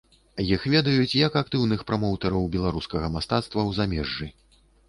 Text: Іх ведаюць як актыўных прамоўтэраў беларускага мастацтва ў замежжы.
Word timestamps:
Іх 0.53 0.63
ведаюць 0.75 1.17
як 1.19 1.37
актыўных 1.43 1.85
прамоўтэраў 1.91 2.49
беларускага 2.57 3.13
мастацтва 3.17 3.59
ў 3.69 3.71
замежжы. 3.83 4.27